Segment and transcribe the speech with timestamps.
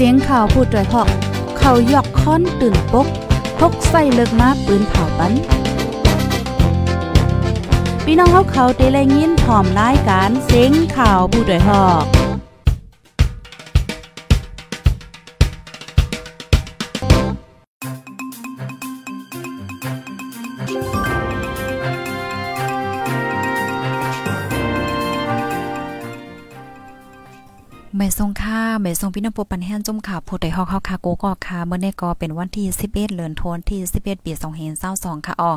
[0.00, 1.08] เสียงข่าวพูดด้วยหอก
[1.58, 3.06] เขายอกค้อนตื่นปก
[3.58, 5.32] พกใส่เลิกมาปืนเผาปัน
[8.04, 12.04] พี่น้องเขาเขาเตะแลยินพร้อมรายการเสียงข่าวผู้ด้วยหอก
[28.18, 34.32] ทรงค่าไม่ทรงพี่น้องปูปันแห้นจุ่มข่าวผู้ใดฮอกเฮาคาโกก็ค่ะเมื่อในก็เป็นวันที่ 11เดือนธันวาคมที่11ปี
[34.78, 35.52] 2522ค่ะอ๋อ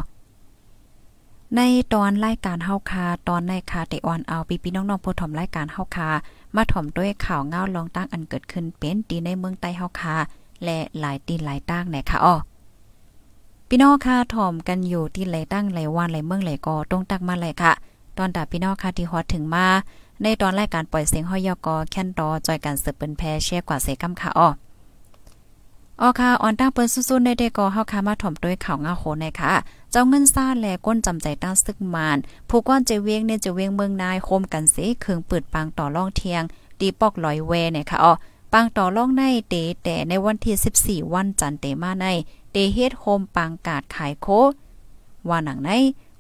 [1.56, 1.62] ใน
[1.94, 6.10] ตอนรายการเฮาคาตอนในคาเตออนเอาปีพี่น้องๆผู้ถ่อมรายการเฮาคา
[6.56, 10.16] มาถ่อมด้วยข่าวเงาลองตั้งอันเกิดขึ้นเป็นตีในเมืองใต้เฮาคา
[10.64, 12.36] และหลายตีหลายตั้งแหนค่ะอ๋อ
[13.70, 17.72] พี่น้องค่ะถ่อมกันอยู่ที่ไหลตั้งไหลวันไหลเมืองไหลกอตรงตักมาเลยค่ะ
[18.18, 19.66] ตอนดาพี่น้องค่ะที่ฮอดถึงมา
[20.24, 24.50] ในตอนรายการปล่อยเสียงห้อยยอกอแค่นตอจอยกันสืบเป็นแพเชียกว่าเสกำค่ะอ้อ
[26.02, 29.54] ออค่ะออนตั้งเปิ้นสู้ๆในเดกอเฮาค่ะมาถ่อมด้วยข่าวงาโหในค่ะ
[29.92, 32.18] เจ้าเงินซ่าแลก้นจำใจตั้งซึกมาน
[32.50, 36.44] ผู้ก้อนเจเวียงเนี่ยจะเวียงเมืองนายโคมกันเสเครื่องปืดปังต่อล่องเทียง
[36.80, 38.14] ตีปอกลอยเวเนี่ยค่ะอ้อ
[38.54, 42.06] ปังต่อล่องในเตแต่ในวันที่ 14 วันจันเตมาใน
[42.52, 44.28] เตเฮ็ดโฮมปังกาดขายโค
[45.30, 45.72] ว่าหนังใน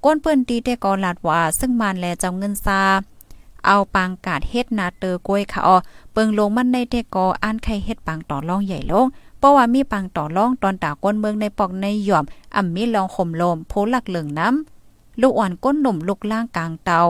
[0.04, 2.82] ก้นเปิ้นตีแต่กอลาดว่าซึ่งมันแลเจ้าเงินซา
[3.66, 5.78] เอาปังกาดเฮ็ดนาเตอกล้วยค่ะอ๋อ
[6.14, 9.06] เปิงลงมันในเทกออ่านไข่เฮ็ดปังต่อรองใหญ่ลง
[9.40, 17.02] เพราะว่ามีปังต่อรองตอนตาก้นเมืองในปอกในหย่อมอ่ำมีลองข่มลมโพหลักเหลืองน้ำลูกอ่อนก้นหนุ่มลูกล่างกลางเตา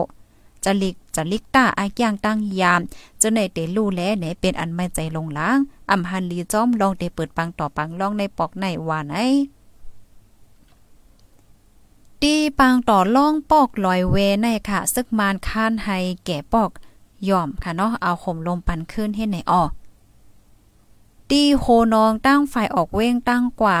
[0.64, 2.80] จะลิกจะลิกต้าอายย่างตั้งยาม
[3.22, 5.58] จะในเตลู่แลไหนเป็นอันไม่ใจลงล้าง
[5.90, 9.14] อ่ำหันลีจ้อมลองเตเปิดปังต่อปังลองในปอกในว่าไหน
[12.22, 16.70] ตีปางต่อล่องปอกลอยเวในค่ะ ซึกมานค้านให้แก่ปอก
[17.28, 19.64] ย่อมค่ะเนาะเอาข่มลมปันขึ้นให้ในออ
[21.30, 23.80] ตีโคนองตั้งไฟออกเว้งตั้งกว่า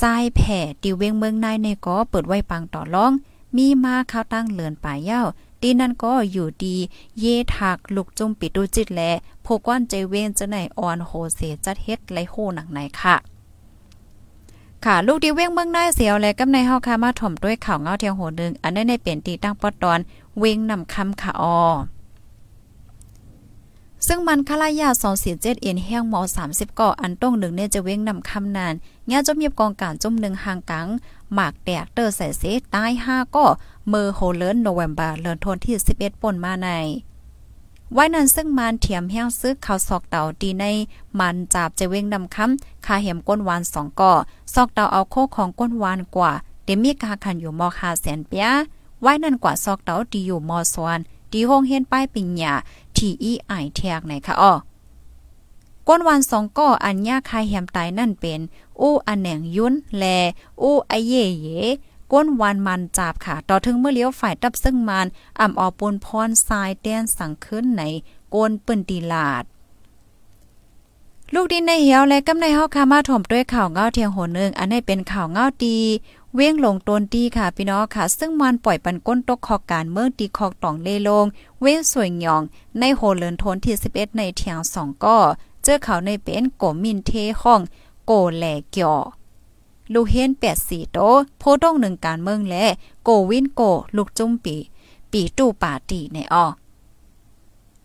[0.00, 3.12] ทรายแผ่ตีเว้งเมืองในในก็เปิดไว้ปังต่อล่อง
[3.56, 5.22] มีมาข้าวตั้งเลือนป่าเย้า
[5.60, 6.76] ตีนั่นก็อยู่ดี
[7.20, 7.24] เย
[7.56, 9.00] ถักลุกจุ่มปิดดูจิตแล
[9.42, 13.33] โพก้อนใจเว้งจะไหนอ่อนโหเสจัดเฮ็ดไรโหหนังไหนค่ะ
[14.84, 19.98] ค่ะ ลูกดีเว้งเมืองได้เสียวและกำในเฮาค่ะมาถ่อมด้วยข่าวเงาเทียงโหนึง อันนั้นในเปลี่ยนตีตั้งปอดตอน
[20.38, 21.58] เว้งนำคำค่ะออ
[24.06, 28.74] ซึ่งมันคลายา247เจ็ดเอ็นแห้งหมอ30ก่ออันต้องหนึ่งเนี่ยจะเว้งนำคำนาน
[29.10, 30.88] งาจมเยียบกองการจมหนึ่งห่างกัง
[31.34, 32.42] หมากแตกเตอร์ใส่เส
[32.74, 33.44] ตาย5ก็
[33.88, 36.68] เมอร์โฮเลินโนเวมเบอร์เลินทนที่11ป่นมาใน
[37.92, 40.64] ไว้นั้นซึ่งมันเถียมแห้งซึกเขาซอกเต่าดีใน
[41.18, 44.12] มันจับจะเว้งนำคำคาเหียมก้นวานสองก่อ
[44.54, 46.32] ซอกเต่าเอาโคของก้นวานกว่า
[46.64, 48.48] เดมีกาคันอยู่มอคาแสนเปีย
[49.00, 50.98] ไว้นั่นกว่าซอกเต่าดีอยู่มอสวน
[51.32, 52.54] ดีห้องเฮียนป้ายปิญญา
[52.96, 54.52] ทีอีไอเทียกไหนคะอ้อ
[55.88, 58.40] ก้นวานสองก่ออันยาคายแหมตายนั่นเป็น
[58.80, 60.04] อู้อันแหน่งยุ้นแล
[60.62, 61.48] อู้ไอเย่เย
[62.14, 65.06] ก้นวานมันจาบค่ะ ต่อถึงเมื่อเลี้ยวฝ่ายตับซึ่งมัน
[65.40, 67.82] อ่ำออปนพรทรายแดนสังขึ้นใน
[68.34, 69.44] ก้นปืนตีลาด
[71.34, 75.78] ลูกดินในเหี่ยวและกำในเฮาคามาถ่มด้วยข่าวเงาเทียงโหนึงอันนี้เป็นข่าวเงาดี
[76.34, 81.26] เว้งลงตนตีค่ะพี่น้องค่ะ ซึ่งมันปล่อยปันก้นตกคอกการเมืองตีคอกตองเลลง
[81.60, 82.42] เว้งสวยหยอง
[82.78, 85.16] ในโหเลินทนที่ 11 ในเทียง2ก็
[85.62, 87.10] เจอเขาในเป็นโกมินเท
[87.40, 87.60] ห้อง
[88.06, 88.98] โกแหลเกี่ยว
[89.92, 90.30] ลูกเฮน
[90.60, 90.98] 84โต
[91.38, 92.64] โพต้องหนึ่งการเมืองและ
[93.04, 93.62] โกวินโก
[93.96, 94.56] ลูกจุ้มปี
[95.12, 96.46] ปีตู้ป่าตีในออ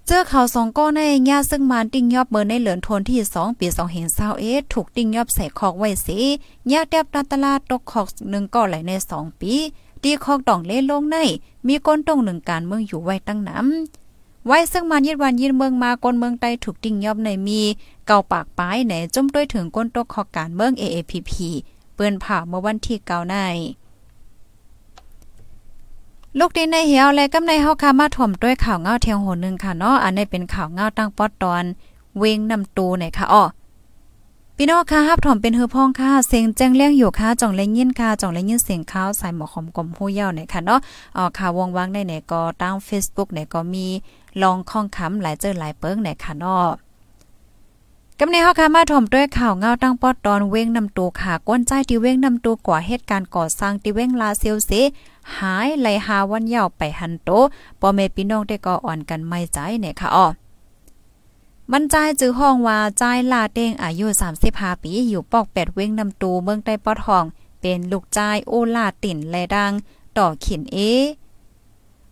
[0.06, 1.00] เจอเขาสองก้อนใน
[1.30, 4.08] ญาซึ่งมานติ้งยอบเบอร์ในเหลือนทนที่2ปี2เห็น
[4.40, 4.44] เอ
[4.74, 6.20] ถูกติ้งยอบใส่คอกไว้สิ
[6.72, 9.54] ยากแดบตาลาดตกคอกหนึ่งก่อนไหลใน2ปี
[10.04, 11.18] ตีคอกดองเล่ลงใน
[11.68, 17.62] มีก้นตรงหนึ่งการเมืองอยู่ไว้ตั้งน้ำไว้ซึ่งมานยิดวันยินเมืองมาก้นเมืองใต้ถูกติ้งยอบในมี
[18.08, 21.32] เก่าปากป้ายไหนจมด้วยถึงก้นตกคอกการเมือง AAPP
[22.00, 23.36] ปิ้นผ่าเมื่อวันที่เก่าใน
[26.40, 31.64] ลูกดินในเหี่ยวและกำในเฮาคามาถ่อมด้วยข่าวเงาเทียงโหนึงค่ะเนาะอันนี้เป็นข่าวเงาตั้งปอดตอน
[32.18, 33.44] เวงนำตูไหนค่ะอ้อ
[34.56, 40.80] พี่น้องค่ะฮับถ่อมเป็นเฮือพ้องค่ะเสียงแจ้งเลี้ยงอยู่ค่ะจ่องเล่นยินค่ะจ่องเล่นยินเสียงข้าวใส่หมอขอมกลมหูยาวไหนค่ะเนาะ
[41.18, 43.86] อ๋อข่าววงวางได้ไหนก็ตั้ง Facebook ไหนก็มี
[44.42, 46.66] ลองข้องคำหลายเจอหลายเปิ้งไหนค่ะเนาะ
[48.22, 54.72] กำในเฮาค่ะมาถ่อมด้วยข่าวเงาตั้งปอดตอนเว้งนำตูค่ะก้นใจที่เว้งนำตูกว่าเหตุการณ์ก่อสร้างที่เว้งลาเซียวเส
[55.38, 57.30] หายไหลหาวันยาวไปหันโต
[57.80, 60.28] ปอเมพี่น้องได้ก็อ่อนกันไม่ใจเนี่ยค่ะอ้อ
[61.72, 64.06] มันใจจื้อห้องว่าใจลาเต้งอายุ
[64.46, 67.26] 35ปีอยู่ปอกแปดเว้งนำตูเมืองใต้ปอดห้อง
[67.62, 69.72] เป็นลูกใจโอลาติ่นแลดัง
[70.18, 70.78] ต่อขินเอ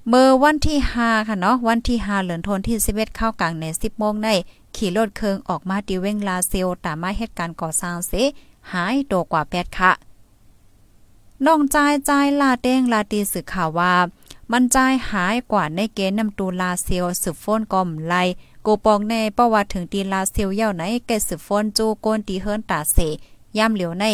[0.10, 4.30] เมื่อวันที่5ค่ะเนาะวันที่5เหลือนทนที่11เข้ากลางใน 10โมงใน
[4.78, 8.14] ขี่รถเคืองออกมาตีเว้งลาเซลตามมาเหตุการณ์ก่อสร้างเส
[8.72, 9.92] หายโตกว่าแปดค่ะ
[11.46, 13.94] น้องจายจายลาเต้งลาตีสื่อข่าวว่า
[14.52, 18.16] มันจ่ายหายกว่าในเกณฑ์นำตูลาเซียวสืบฟ้นกอมไล
[18.64, 22.98] โกปองในประวัติถึงตีลาเซียวเย่าไหนแกสืบฟ้นจูโกนตีเฮิรนตาเส
[23.58, 24.06] ย่ำเหลียวใน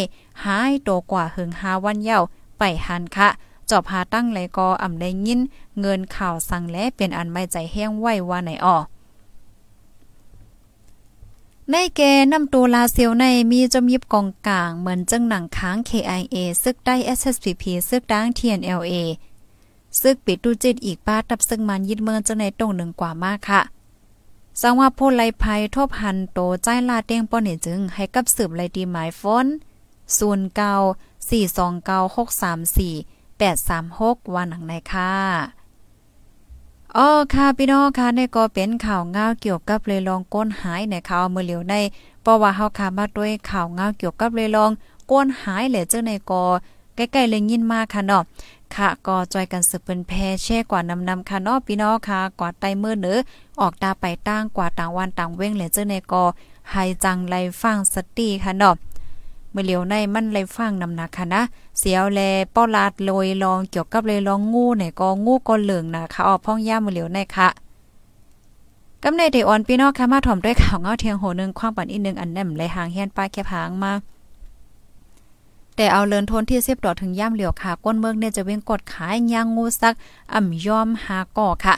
[0.44, 2.18] หายโตกว่าหึงหาวันเย่า
[2.58, 3.28] ไปหันค่ะ
[3.70, 5.40] จอบหาตั้งไหลกออ่ำได้ยิน
[5.80, 8.78] เงินข่าวสั่งและเป็นอันไม่ใจแห้งไหวว่าไหนออ
[11.72, 12.00] ในแก
[12.32, 18.94] นำตัวลาเซียวในมีจมยิบกองกลางเหมือนจังหนังค้าง KIA ซึกได้ SSPP ซึกดัง TNLA
[20.00, 23.62] ซึกปิดดูจิตอีกป้าตับซึ่งมันยิดเมืองจะในตรงหนึ่งกว่ามากค่ะ
[24.60, 29.46] สังว่าพูดไลภัยทบหันโตใจลาเต้งป้อนนี่จึง ให้กับสืบไลดีหมายฟน
[30.18, 35.63] 0 9 4 2 9 6 3 4 8 3 6วันหนังในค่ะ
[36.98, 41.74] อ๋อค่ะพี่น้องค่ะในก็เป็นข่าวเงาเกี่ยวกับเลยลองก้นหายในข่าวมือเหลียวใน
[42.22, 44.70] เพราะว่าเฮาค่ะมาด้วยข่าวเงาเกี่ยวกับเลยลอง
[45.10, 46.44] ก้นหายแหละเจ้าในกอ
[46.96, 48.22] ใกล้ๆเลยยินมาค่ะเนาะ
[48.74, 50.12] ค่ะก็จอยกันสืบเป็นแพ
[50.42, 53.18] แช่กว่านำนำค่ะเนาะพี่น้องค่ะกว่าไตมือเนือ
[53.60, 56.24] ออกตาไปตั้งกว่าต่างวันต่างเว้งแหละเจ้าในกอ
[56.70, 58.74] ให้จังไรฟังสติค่ะเนาะ
[59.54, 61.42] มื่อเหลียวในมันเลยฟังนำหนักค่ะนะ
[61.78, 62.20] เสียวแล
[62.54, 67.48] ป้อลาดโลยลองเกี่ยวกับเลยลองงูไหนก็งูก็เหลืองนะคะออกพ่องย่ามื่อเหลียวในค่ะ
[69.02, 73.92] กำในเดออนพี่น้องค่ะมาถ่อมด้วยข่าวเงาเทียงโหนึงความปันอีกนึงอันแนมเลยหางเฮียนป้าแคบหางมา
[75.76, 79.94] แต่เอาเลินทนที่เสียบดอถึงย่ำเหลียวค่ะ ก้นเมืองเนี่ยจะเว้งกดขายยางงูซัก
[80.34, 81.74] อ่ำยอมหาก่อค่ะ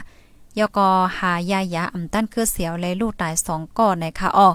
[0.59, 4.49] ยกอหายายาอ่ำตั้นคือเสียวเลยลูกตายสองก่อในค่ะอ้อ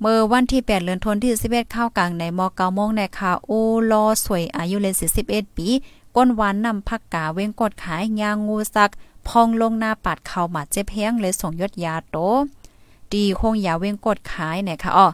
[0.00, 3.60] เมื่อวันที่ 8เดือนธันวาคม11เข้ากลางในม9โมงในค่ะอู
[3.90, 5.68] ลอสวยอายุเลย41ปี
[6.16, 8.90] ก้นหวานนำผักกาเว้งกดขายยางงูซัก
[9.28, 12.16] พองลงหน้าปัดเข้ามาเจ็บแฮงเลยส่งยศยาโต
[13.12, 15.08] ดีคงยาเว้งกดขายเนี่ยค่ะอ้อ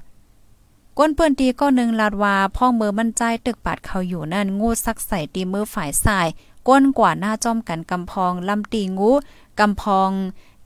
[0.98, 6.28] ก้นเปิ้นตีก็นึงลาดว่าพ่องมือมันใจตึกปาดเขาอยู่นั่นงูซักใส่ตีมือฝ่ายสาย
[6.68, 9.10] ก้นกว่าหน้าจ้อมกันกำพองลำตีงู
[9.60, 10.10] กำพอง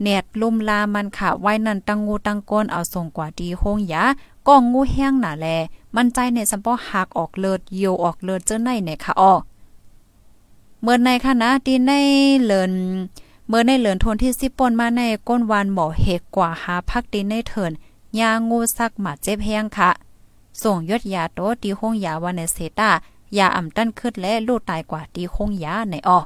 [0.03, 4.05] เน็ดลุ่มลามันค่ะไว้นั่นตั้งงูตั้งก้นเอาส่งกว่าดีโฮงยา
[4.49, 5.47] ก้องงูแห้งหนาแล
[5.95, 9.33] มันใจในสัมปอหักออกเลิดโยออกเลิดเจ้าในเนี่ยค่ะอ้อ
[10.83, 11.93] เมื่อในค่ะนะดีใน
[12.45, 12.73] เลิน
[13.49, 17.73] เมื่อในเหลือนทนที่สิปนมาในก้นวานหมอเฮกกว่าหาพักดีในเถิน
[18.19, 19.91] ยางูซักหมาเจ็บแห้งค่ะ
[20.63, 22.91] ส่งยศยาโตตีห้องยาวันในเซตา
[23.39, 26.19] ยาอ่ำตั้นขึ้นและลูกตายกว่าตีห้องยาในออ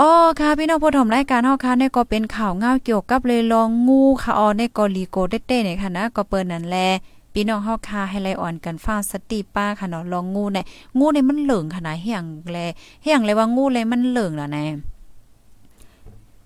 [0.00, 0.10] อ๋อ
[0.40, 6.76] ค่ะพี่น้องผู้ชมรายการเฮาค่ะในก็เป็นข่าวเงาเกี่ยวกับเลยลองงูค่ะอ๋อในกอลีโกเต้ๆเนี่ยค่ะนะก็เปิ้นนั่นแล
[7.32, 10.64] พี่น้องเฮาค่ะให้ไลอ่อนกันฟังสติป้าค่ะเนาะลองงูเนี่ย
[10.98, 12.58] งูเนี่ยมันเหลืองขนาดเฮียงแล
[13.02, 14.64] เฮียงเลยว่างูเลยมันเหลืองล่ะน่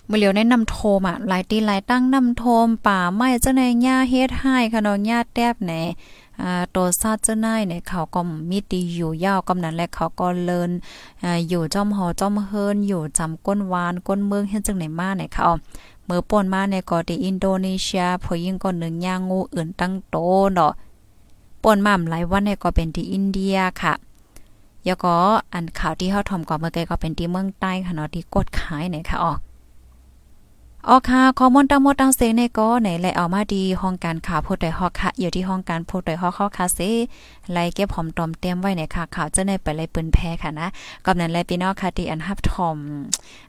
[0.08, 5.88] มื่อเหลียวในนำโทมอะหลายตีหลายตั้งนำโทมป่าไม้เจ้าในหญ้าเฮ็ดให้ค่ะเนาะหญ้าแตบแหนอ่า
[6.74, 8.20] ตัวซาเจ้านายเนี่ยเขาก็
[8.50, 10.70] มีดีอยู่ยาวกำนั้นและเขาก็เลิน
[11.48, 15.48] อยู่จอมหอจอมเฮินอยู่จำก้นวานก้นเมืองเฮ็ดจังไหนมาเนี่ยเขา
[16.04, 20.16] เมื่อป่นมาในก็ที่อินโดนีเซียพอยิ่งก็หนึ่งย่างงูอื่นตั้งโต
[20.54, 20.72] เนาะ
[21.62, 23.94] ป่นมาหลายวันเนี่ยก็เป็นที่อินเดียค่ะ
[24.84, 25.14] แล้วก็
[25.52, 29.32] อันข่าวที่เฮาทอมก่อนเมื่อกี้ก็เป็นที่เมืองใต้ค่ะเนาะที่กดขายเนี่ยค่ะอ๋อ
[30.88, 36.80] ออค่ะข้อมูลทั้งหมดทั้งเสในก็ไหนแลเอามาดีห้องการข่าวผู้ใดฮอกค่ะ อยู่ที่ห้องการผู้ใดฮอกเข้าค่ะเส
[37.52, 40.66] ไล่เก็บหอมตอมเตรียมไว้ในค่ะข่าวจะได้ไปเลยปืนแพ้ค่ะนะ
[41.06, 42.76] กำนั้นแลพี่น้องค่ะที่อันฮับทอม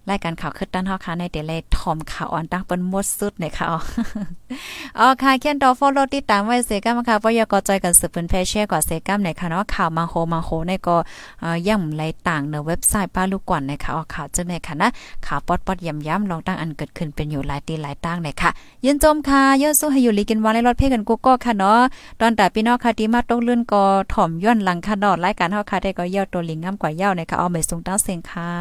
[0.09, 10.95] รายการข่าวขึ้นด้านฮอกค่ะในเดี๋ยวเลยทอมข่าวอ่อนตั้งเปิ้นมดสุดในค่ะอ๋อค่ะเขียนต่อ follow ติดตามไว้เสกัมค่ะบ่อยาก็จอยกันสืบปืนแพ้แชร์กว่าเสกัมในค่ะเนาะข่าวมาโฮมาโฮในก็
[11.41, 14.87] เอ่ย่ำไรต่างในเว็บไซต์ป้าลูกก่อนในค่ะอ๋อข่าวจะในค่ะนะ
[15.25, 18.51] ข่าวป๊อดๆย่ำๆลองตั้งอันเกิดขึ้นเป็นอยู่หลายตีหลายตั้งเลยค่ะ
[18.85, 21.81] ยินจมค่ะยอดสู้ให้อยู่ลีกินวันในรถเพ่กันกุ๊กก็ค่ะเนาะ
[22.19, 28.51] ตอนแต่พี่น้องค่ะที่มาตกเลื่อนก็ถ่อมย้อนหลังค่ะดอดรายการเฮาค่ะได้ก็เย่าตัวลิงงามกว่าเย่าในค่ะเอาไปส่งตั้งเสียงค่ะ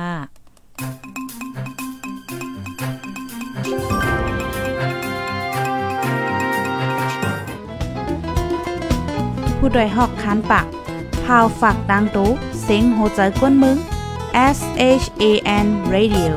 [9.59, 10.66] ผู้ดยหอกคันปาก
[11.25, 12.31] พาวฝากดังตู้
[12.62, 13.76] เซ็งโหใจกวนมึง
[14.57, 14.59] S
[15.02, 15.25] H A
[15.64, 16.33] N Radio